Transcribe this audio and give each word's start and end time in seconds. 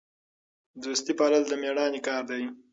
دوستي 0.83 1.11
پالل 1.19 1.43
د 1.47 1.53
میړانې 1.61 2.01
کار 2.07 2.23
دی. 2.29 2.43